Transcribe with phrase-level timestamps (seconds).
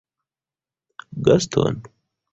[1.29, 1.83] Gaston?